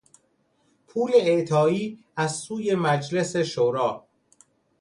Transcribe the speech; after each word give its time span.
پول 0.87 1.11
اعطایی 1.15 2.03
از 2.15 2.35
سوی 2.35 2.75
مجلس 2.75 3.35
شورا 3.35 4.07